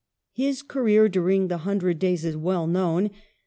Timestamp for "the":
1.47-1.59